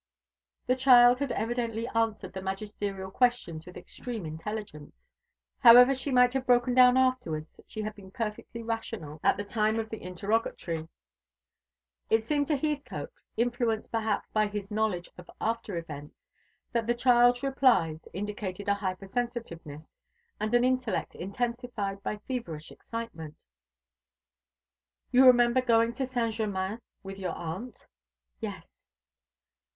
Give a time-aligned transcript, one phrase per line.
[0.65, 4.95] The child had evidently answered the magisterial questions with extreme intelligence.
[5.59, 9.77] However she might have broken down afterwards, she had been perfectly rational at the time
[9.79, 10.87] of the interrogatory.
[12.09, 16.15] It seemed to Heathcote, influenced, perhaps, by his knowledge of after events,
[16.71, 19.83] that the child's replies indicated a hyper sensitiveness,
[20.39, 23.37] and an intellect intensified by feverish excitement.
[25.11, 27.85] "You remember going to Saint Germain with your aunt?"
[28.39, 28.71] "Yes."